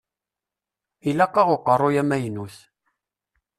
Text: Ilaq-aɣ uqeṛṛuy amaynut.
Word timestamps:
Ilaq-aɣ 1.09 1.47
uqeṛṛuy 1.55 1.93
amaynut. 2.01 2.55